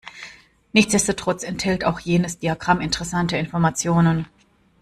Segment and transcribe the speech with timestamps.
[0.73, 4.25] Nichtsdestotrotz enthält auch jenes Diagramm interessante Informationen.